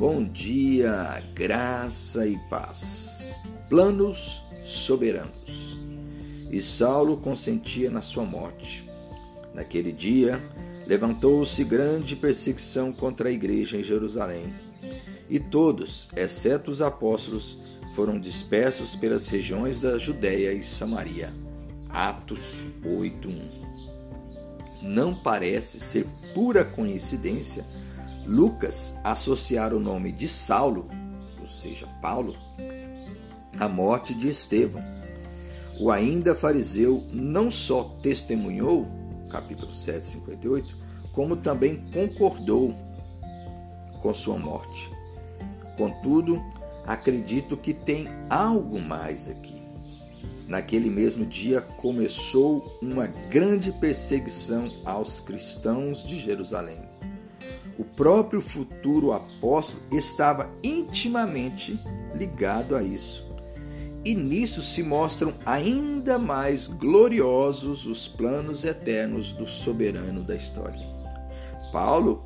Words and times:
Bom 0.00 0.24
dia, 0.24 1.22
graça 1.34 2.26
e 2.26 2.38
paz. 2.48 3.36
Planos 3.68 4.40
soberanos. 4.60 5.78
E 6.50 6.62
Saulo 6.62 7.18
consentia 7.18 7.90
na 7.90 8.00
sua 8.00 8.24
morte. 8.24 8.90
Naquele 9.52 9.92
dia, 9.92 10.40
levantou-se 10.86 11.62
grande 11.64 12.16
perseguição 12.16 12.94
contra 12.94 13.28
a 13.28 13.30
igreja 13.30 13.76
em 13.76 13.84
Jerusalém. 13.84 14.48
E 15.28 15.38
todos, 15.38 16.08
exceto 16.16 16.70
os 16.70 16.80
apóstolos, 16.80 17.58
foram 17.94 18.18
dispersos 18.18 18.96
pelas 18.96 19.28
regiões 19.28 19.82
da 19.82 19.98
Judéia 19.98 20.54
e 20.54 20.62
Samaria. 20.62 21.30
Atos 21.90 22.54
8:1. 22.82 23.38
Não 24.80 25.14
parece 25.14 25.78
ser 25.78 26.06
pura 26.32 26.64
coincidência 26.64 27.62
Lucas 28.26 28.94
associar 29.02 29.72
o 29.74 29.80
nome 29.80 30.12
de 30.12 30.28
Saulo, 30.28 30.88
ou 31.40 31.46
seja, 31.46 31.86
Paulo, 32.00 32.34
à 33.58 33.68
morte 33.68 34.14
de 34.14 34.28
Estevão. 34.28 34.82
O 35.78 35.90
ainda 35.90 36.34
fariseu 36.34 37.02
não 37.10 37.50
só 37.50 37.84
testemunhou, 38.02 38.86
capítulo 39.30 39.72
7, 39.72 40.06
58, 40.06 40.76
como 41.12 41.36
também 41.36 41.82
concordou 41.92 42.74
com 44.02 44.12
sua 44.12 44.38
morte. 44.38 44.90
Contudo, 45.76 46.40
acredito 46.86 47.56
que 47.56 47.72
tem 47.72 48.06
algo 48.28 48.78
mais 48.78 49.28
aqui. 49.28 49.60
Naquele 50.46 50.90
mesmo 50.90 51.24
dia 51.24 51.60
começou 51.60 52.78
uma 52.82 53.06
grande 53.06 53.72
perseguição 53.72 54.70
aos 54.84 55.20
cristãos 55.20 56.02
de 56.02 56.20
Jerusalém 56.20 56.90
o 57.80 57.84
próprio 57.96 58.42
futuro 58.42 59.10
apóstolo 59.10 59.82
estava 59.90 60.50
intimamente 60.62 61.80
ligado 62.14 62.76
a 62.76 62.82
isso. 62.82 63.26
E 64.04 64.14
nisso 64.14 64.60
se 64.60 64.82
mostram 64.82 65.32
ainda 65.46 66.18
mais 66.18 66.68
gloriosos 66.68 67.86
os 67.86 68.06
planos 68.06 68.66
eternos 68.66 69.32
do 69.32 69.46
soberano 69.46 70.22
da 70.22 70.36
história. 70.36 70.86
Paulo, 71.72 72.22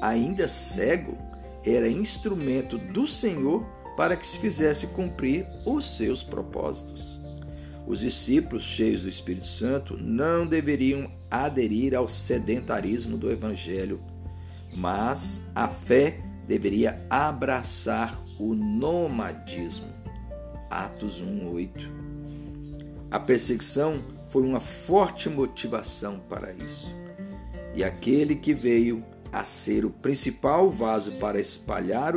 ainda 0.00 0.48
cego, 0.48 1.18
era 1.62 1.86
instrumento 1.86 2.78
do 2.78 3.06
Senhor 3.06 3.62
para 3.98 4.16
que 4.16 4.26
se 4.26 4.38
fizesse 4.38 4.86
cumprir 4.86 5.46
os 5.66 5.98
seus 5.98 6.22
propósitos. 6.22 7.20
Os 7.86 8.00
discípulos 8.00 8.62
cheios 8.62 9.02
do 9.02 9.10
Espírito 9.10 9.48
Santo 9.48 9.98
não 9.98 10.46
deveriam 10.46 11.06
aderir 11.30 11.94
ao 11.94 12.08
sedentarismo 12.08 13.18
do 13.18 13.30
Evangelho 13.30 14.00
mas 14.74 15.42
a 15.54 15.68
fé 15.68 16.20
deveria 16.46 17.04
abraçar 17.08 18.20
o 18.38 18.54
nomadismo. 18.54 19.92
Atos 20.70 21.22
1:8. 21.22 21.88
A 23.10 23.20
perseguição 23.20 24.02
foi 24.28 24.42
uma 24.42 24.60
forte 24.60 25.28
motivação 25.28 26.18
para 26.28 26.52
isso. 26.52 26.92
E 27.74 27.84
aquele 27.84 28.36
que 28.36 28.52
veio 28.52 29.04
a 29.32 29.44
ser 29.44 29.84
o 29.84 29.90
principal 29.90 30.70
vaso 30.70 31.12
para 31.18 31.40
espalhar 31.40 32.14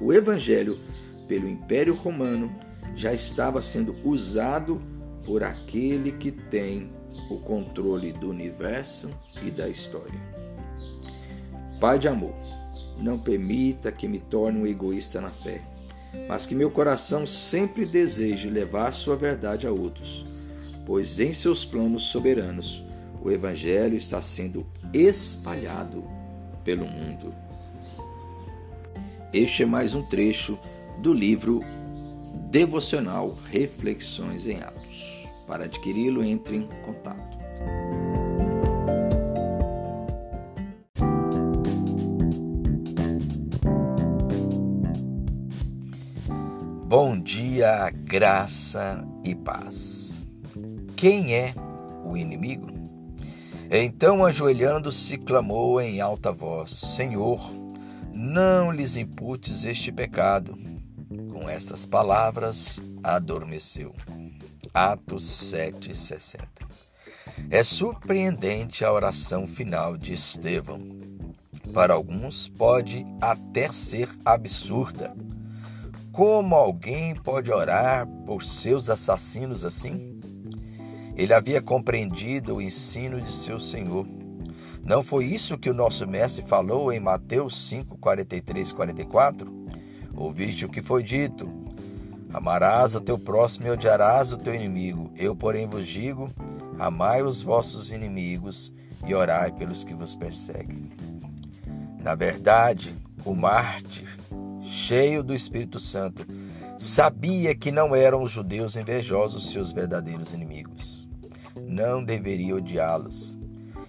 o 0.00 0.12
evangelho 0.12 0.78
pelo 1.26 1.48
Império 1.48 1.94
Romano 1.94 2.52
já 2.94 3.12
estava 3.12 3.62
sendo 3.62 3.96
usado 4.04 4.80
por 5.24 5.42
aquele 5.42 6.12
que 6.12 6.30
tem 6.30 6.90
o 7.30 7.38
controle 7.38 8.12
do 8.12 8.28
universo 8.28 9.10
e 9.42 9.50
da 9.50 9.68
história. 9.68 10.20
Pai 11.82 11.98
de 11.98 12.06
amor, 12.06 12.32
não 12.96 13.18
permita 13.18 13.90
que 13.90 14.06
me 14.06 14.20
torne 14.20 14.60
um 14.60 14.66
egoísta 14.68 15.20
na 15.20 15.32
fé, 15.32 15.60
mas 16.28 16.46
que 16.46 16.54
meu 16.54 16.70
coração 16.70 17.26
sempre 17.26 17.84
deseje 17.84 18.48
levar 18.48 18.92
sua 18.92 19.16
verdade 19.16 19.66
a 19.66 19.72
outros, 19.72 20.24
pois 20.86 21.18
em 21.18 21.34
seus 21.34 21.64
planos 21.64 22.04
soberanos 22.04 22.84
o 23.20 23.32
Evangelho 23.32 23.96
está 23.96 24.22
sendo 24.22 24.64
espalhado 24.94 26.04
pelo 26.62 26.86
mundo. 26.86 27.34
Este 29.32 29.64
é 29.64 29.66
mais 29.66 29.92
um 29.92 30.08
trecho 30.08 30.56
do 30.98 31.12
livro 31.12 31.64
devocional 32.48 33.36
Reflexões 33.50 34.46
em 34.46 34.62
Atos. 34.62 35.26
Para 35.48 35.64
adquiri-lo, 35.64 36.22
entre 36.22 36.58
em 36.58 36.68
contato. 36.84 37.36
Dia, 47.52 47.90
graça 47.90 49.04
e 49.22 49.34
paz. 49.34 50.24
Quem 50.96 51.34
é 51.34 51.54
o 52.02 52.16
inimigo? 52.16 52.66
Então, 53.70 54.24
ajoelhando-se, 54.24 55.18
clamou 55.18 55.78
em 55.78 56.00
alta 56.00 56.32
voz: 56.32 56.70
Senhor, 56.70 57.50
não 58.10 58.72
lhes 58.72 58.96
imputes 58.96 59.64
este 59.64 59.92
pecado. 59.92 60.58
Com 61.30 61.46
estas 61.46 61.84
palavras, 61.84 62.80
adormeceu. 63.02 63.94
Atos 64.72 65.52
7,60. 65.52 66.40
É 67.50 67.62
surpreendente 67.62 68.82
a 68.82 68.90
oração 68.90 69.46
final 69.46 69.98
de 69.98 70.14
Estevão. 70.14 70.80
Para 71.74 71.92
alguns, 71.92 72.48
pode 72.48 73.04
até 73.20 73.70
ser 73.70 74.08
absurda 74.24 75.14
como 76.12 76.54
alguém 76.54 77.14
pode 77.14 77.50
orar 77.50 78.06
por 78.26 78.44
seus 78.44 78.90
assassinos 78.90 79.64
assim? 79.64 80.20
Ele 81.16 81.32
havia 81.32 81.62
compreendido 81.62 82.56
o 82.56 82.62
ensino 82.62 83.20
de 83.20 83.32
seu 83.32 83.58
Senhor. 83.58 84.06
Não 84.84 85.02
foi 85.02 85.24
isso 85.24 85.56
que 85.56 85.70
o 85.70 85.74
nosso 85.74 86.06
mestre 86.06 86.44
falou 86.44 86.92
em 86.92 87.00
Mateus 87.00 87.68
5, 87.68 87.96
43 87.98 88.72
44? 88.72 89.66
Ouviste 90.14 90.66
o 90.66 90.68
que 90.68 90.82
foi 90.82 91.02
dito: 91.02 91.48
Amarás 92.32 92.94
o 92.94 93.00
teu 93.00 93.18
próximo 93.18 93.66
e 93.66 93.70
odiarás 93.70 94.32
o 94.32 94.38
teu 94.38 94.54
inimigo. 94.54 95.10
Eu, 95.16 95.34
porém, 95.34 95.66
vos 95.66 95.86
digo: 95.86 96.30
amai 96.78 97.22
os 97.22 97.40
vossos 97.40 97.90
inimigos 97.90 98.72
e 99.06 99.14
orai 99.14 99.50
pelos 99.52 99.82
que 99.82 99.94
vos 99.94 100.14
perseguem. 100.14 100.90
Na 102.02 102.14
verdade, 102.14 102.94
o 103.24 103.34
mártir 103.34 104.21
cheio 104.72 105.22
do 105.22 105.34
Espírito 105.34 105.78
Santo, 105.78 106.26
sabia 106.78 107.54
que 107.54 107.70
não 107.70 107.94
eram 107.94 108.22
os 108.22 108.30
judeus 108.30 108.74
invejosos 108.74 109.50
seus 109.50 109.70
verdadeiros 109.70 110.32
inimigos. 110.32 111.06
Não 111.68 112.02
deveria 112.02 112.56
odiá-los. 112.56 113.36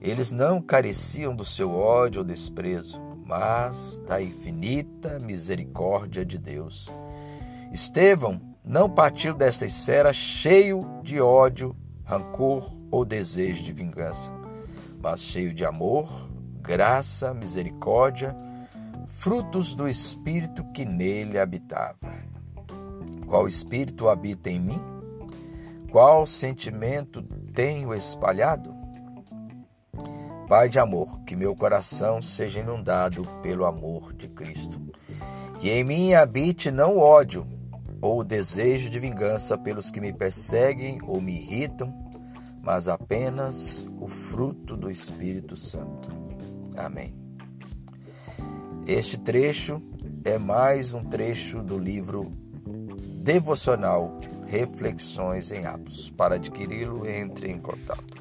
Eles 0.00 0.30
não 0.30 0.62
careciam 0.62 1.34
do 1.34 1.44
seu 1.44 1.74
ódio 1.74 2.20
ou 2.20 2.24
desprezo, 2.24 3.02
mas 3.26 4.00
da 4.06 4.22
infinita 4.22 5.18
misericórdia 5.18 6.24
de 6.24 6.38
Deus. 6.38 6.88
Estevão 7.72 8.40
não 8.64 8.88
partiu 8.88 9.34
desta 9.34 9.66
esfera 9.66 10.12
cheio 10.12 11.00
de 11.02 11.20
ódio, 11.20 11.76
rancor 12.04 12.72
ou 12.90 13.04
desejo 13.04 13.64
de 13.64 13.72
vingança, 13.72 14.30
mas 15.02 15.22
cheio 15.22 15.52
de 15.52 15.64
amor, 15.64 16.30
graça, 16.62 17.34
misericórdia 17.34 18.34
frutos 19.18 19.74
do 19.74 19.88
Espírito 19.88 20.64
que 20.72 20.84
nele 20.84 21.40
habitava. 21.40 21.98
Qual 23.26 23.48
Espírito 23.48 24.08
habita 24.08 24.48
em 24.48 24.60
mim? 24.60 24.80
Qual 25.90 26.24
sentimento 26.24 27.20
tenho 27.52 27.92
espalhado? 27.92 28.72
Pai 30.48 30.68
de 30.68 30.78
amor, 30.78 31.20
que 31.24 31.34
meu 31.34 31.54
coração 31.54 32.22
seja 32.22 32.60
inundado 32.60 33.22
pelo 33.42 33.66
amor 33.66 34.14
de 34.14 34.28
Cristo. 34.28 34.80
Que 35.58 35.68
em 35.68 35.82
mim 35.82 36.14
habite 36.14 36.70
não 36.70 36.96
o 36.96 37.00
ódio 37.00 37.44
ou 38.00 38.20
o 38.20 38.24
desejo 38.24 38.88
de 38.88 39.00
vingança 39.00 39.58
pelos 39.58 39.90
que 39.90 40.00
me 40.00 40.12
perseguem 40.12 41.00
ou 41.02 41.20
me 41.20 41.40
irritam, 41.40 41.92
mas 42.62 42.86
apenas 42.86 43.84
o 44.00 44.06
fruto 44.06 44.76
do 44.76 44.88
Espírito 44.88 45.56
Santo. 45.56 46.08
Amém. 46.76 47.27
Este 48.88 49.18
trecho 49.18 49.82
é 50.24 50.38
mais 50.38 50.94
um 50.94 51.02
trecho 51.02 51.62
do 51.62 51.76
livro 51.78 52.30
devocional 53.22 54.18
Reflexões 54.46 55.52
em 55.52 55.66
Atos. 55.66 56.08
Para 56.08 56.36
adquiri-lo, 56.36 57.06
entre 57.06 57.50
em 57.50 57.60
contato. 57.60 58.16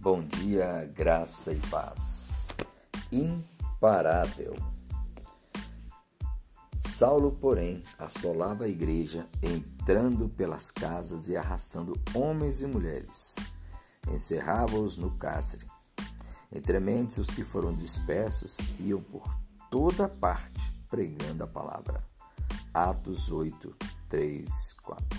Bom 0.00 0.22
dia, 0.22 0.88
graça 0.94 1.52
e 1.52 1.58
paz. 1.68 2.46
Imparável. 3.10 4.54
Saulo, 6.92 7.32
porém, 7.32 7.82
assolava 7.98 8.64
a 8.64 8.68
igreja, 8.68 9.26
entrando 9.42 10.28
pelas 10.28 10.70
casas 10.70 11.26
e 11.26 11.34
arrastando 11.34 11.98
homens 12.14 12.60
e 12.60 12.66
mulheres. 12.66 13.34
Encerrava-os 14.12 14.98
no 14.98 15.10
cárcere. 15.16 15.64
Entre 16.54 16.78
mentes, 16.78 17.16
os 17.16 17.28
que 17.28 17.44
foram 17.44 17.72
dispersos 17.72 18.58
iam 18.78 19.00
por 19.00 19.24
toda 19.70 20.06
parte 20.06 20.60
pregando 20.86 21.42
a 21.42 21.46
palavra. 21.46 22.04
Atos 22.74 23.32
8, 23.32 23.74
3, 24.10 24.74
4. 24.82 25.18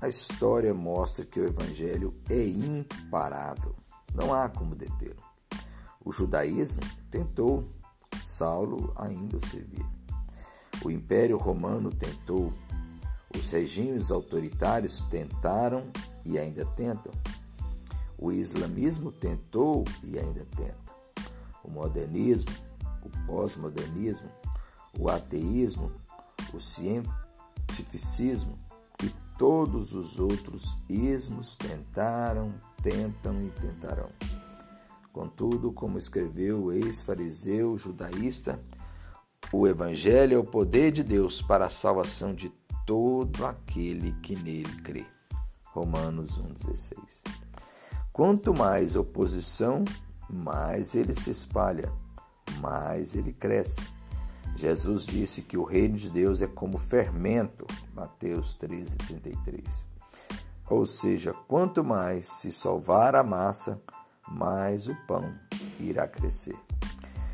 A 0.00 0.08
história 0.08 0.72
mostra 0.72 1.26
que 1.26 1.38
o 1.38 1.46
evangelho 1.46 2.18
é 2.30 2.42
imparável. 2.42 3.76
Não 4.14 4.32
há 4.32 4.48
como 4.48 4.74
detê-lo. 4.74 5.22
O 6.02 6.10
judaísmo 6.10 6.80
tentou, 7.10 7.68
Saulo 8.22 8.94
ainda 8.96 9.36
o 9.36 9.46
servia. 9.46 9.99
O 10.82 10.90
Império 10.90 11.36
Romano 11.36 11.90
tentou, 11.92 12.52
os 13.36 13.50
regimes 13.50 14.10
autoritários 14.10 15.02
tentaram 15.02 15.82
e 16.24 16.38
ainda 16.38 16.64
tentam. 16.64 17.12
O 18.18 18.32
islamismo 18.32 19.12
tentou 19.12 19.84
e 20.02 20.18
ainda 20.18 20.46
tenta. 20.56 20.78
O 21.62 21.70
modernismo, 21.70 22.52
o 23.02 23.10
pós-modernismo, 23.26 24.28
o 24.98 25.08
ateísmo, 25.08 25.92
o 26.52 26.60
cientificismo 26.60 28.58
e 29.02 29.08
todos 29.38 29.92
os 29.92 30.18
outros 30.18 30.78
ismos 30.88 31.56
tentaram, 31.56 32.54
tentam 32.82 33.42
e 33.42 33.50
tentarão. 33.50 34.08
Contudo, 35.12 35.72
como 35.72 35.98
escreveu 35.98 36.64
o 36.64 36.72
ex-fariseu 36.72 37.76
judaísta, 37.76 38.60
o 39.52 39.66
Evangelho 39.66 40.36
é 40.36 40.38
o 40.38 40.44
poder 40.44 40.92
de 40.92 41.02
Deus 41.02 41.42
para 41.42 41.66
a 41.66 41.70
salvação 41.70 42.34
de 42.34 42.50
todo 42.86 43.44
aquele 43.46 44.12
que 44.20 44.36
nele 44.36 44.80
crê. 44.82 45.06
Romanos 45.72 46.40
1,16. 46.40 46.96
Quanto 48.12 48.52
mais 48.52 48.96
oposição, 48.96 49.84
mais 50.28 50.94
ele 50.94 51.14
se 51.14 51.30
espalha, 51.30 51.92
mais 52.60 53.14
ele 53.14 53.32
cresce. 53.32 53.80
Jesus 54.56 55.06
disse 55.06 55.42
que 55.42 55.56
o 55.56 55.64
reino 55.64 55.96
de 55.96 56.10
Deus 56.10 56.42
é 56.42 56.46
como 56.46 56.78
fermento, 56.78 57.66
Mateus 57.94 58.54
13, 58.54 58.96
33. 58.96 59.86
Ou 60.68 60.86
seja, 60.86 61.32
quanto 61.48 61.82
mais 61.82 62.26
se 62.26 62.52
salvar 62.52 63.16
a 63.16 63.22
massa, 63.22 63.80
mais 64.28 64.86
o 64.86 64.94
pão 65.06 65.34
irá 65.78 66.06
crescer. 66.06 66.56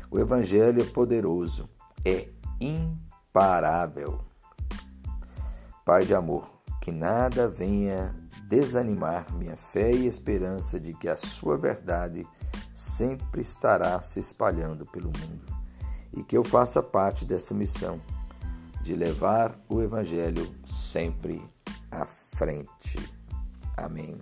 O 0.09 0.17
Evangelho 0.17 0.81
é 0.81 0.85
poderoso, 0.85 1.69
é 2.07 2.29
imparável. 2.61 4.21
Pai 5.83 6.05
de 6.05 6.15
amor, 6.15 6.49
que 6.81 6.89
nada 6.89 7.49
venha 7.49 8.15
desanimar 8.47 9.33
minha 9.33 9.57
fé 9.57 9.91
e 9.91 10.07
esperança 10.07 10.79
de 10.79 10.93
que 10.93 11.09
a 11.09 11.17
Sua 11.17 11.57
verdade 11.57 12.25
sempre 12.73 13.41
estará 13.41 14.01
se 14.01 14.21
espalhando 14.21 14.85
pelo 14.85 15.07
mundo 15.07 15.45
e 16.13 16.23
que 16.23 16.37
eu 16.37 16.45
faça 16.45 16.81
parte 16.81 17.25
desta 17.25 17.53
missão 17.53 17.99
de 18.81 18.95
levar 18.95 19.59
o 19.67 19.81
Evangelho 19.81 20.49
sempre 20.63 21.43
à 21.91 22.05
frente. 22.05 22.97
Amém. 23.75 24.15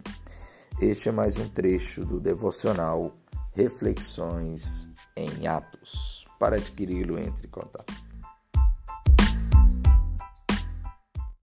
Este 0.82 1.10
é 1.10 1.12
mais 1.12 1.38
um 1.38 1.48
trecho 1.48 2.04
do 2.04 2.20
devocional 2.20 3.16
Reflexões 3.54 4.88
em 5.16 5.48
Atos. 5.48 6.15
Para 6.40 6.58
adquiri-lo, 6.58 7.18
entre 7.18 7.48
em 7.48 7.50
contato. 7.50 8.05